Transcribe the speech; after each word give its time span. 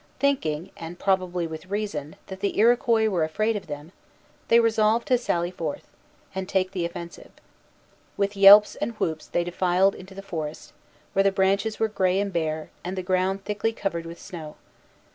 Thinking, 0.17 0.71
and 0.75 0.97
probably 0.97 1.45
with 1.45 1.67
reason, 1.67 2.15
that 2.25 2.39
the 2.39 2.57
Iroquois 2.57 3.05
were 3.07 3.23
afraid 3.23 3.55
of 3.55 3.67
them, 3.67 3.91
they 4.47 4.59
resolved 4.59 5.07
to 5.09 5.17
sally 5.19 5.51
forth, 5.51 5.91
and 6.33 6.49
take 6.49 6.71
the 6.71 6.85
offensive. 6.85 7.29
With 8.17 8.35
yelps 8.35 8.73
and 8.73 8.93
whoops 8.93 9.27
they 9.27 9.43
defiled 9.43 9.93
into 9.93 10.15
the 10.15 10.23
forest, 10.23 10.73
where 11.13 11.21
the 11.21 11.31
branches 11.31 11.79
were 11.79 11.87
gray 11.87 12.19
and 12.19 12.33
bare, 12.33 12.71
and 12.83 12.97
the 12.97 13.03
ground 13.03 13.45
thickly 13.45 13.73
covered 13.73 14.07
with 14.07 14.19
snow. 14.19 14.55